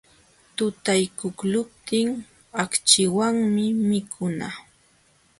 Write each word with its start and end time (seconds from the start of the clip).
Tutaykuqluptin 0.55 2.07
akchiwanmi 2.63 3.65
mikuna. 3.89 4.47